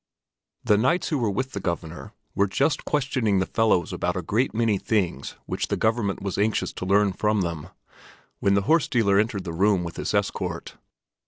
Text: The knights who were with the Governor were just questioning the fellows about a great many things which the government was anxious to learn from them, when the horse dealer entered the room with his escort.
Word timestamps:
The 0.63 0.79
knights 0.79 1.09
who 1.09 1.19
were 1.19 1.29
with 1.29 1.51
the 1.51 1.59
Governor 1.59 2.11
were 2.33 2.47
just 2.47 2.85
questioning 2.85 3.37
the 3.37 3.45
fellows 3.45 3.93
about 3.93 4.17
a 4.17 4.23
great 4.23 4.51
many 4.51 4.79
things 4.79 5.35
which 5.45 5.67
the 5.67 5.77
government 5.77 6.23
was 6.23 6.39
anxious 6.39 6.73
to 6.73 6.87
learn 6.87 7.13
from 7.13 7.41
them, 7.41 7.67
when 8.39 8.55
the 8.55 8.61
horse 8.63 8.87
dealer 8.87 9.19
entered 9.19 9.43
the 9.43 9.53
room 9.53 9.83
with 9.83 9.97
his 9.97 10.15
escort. 10.15 10.75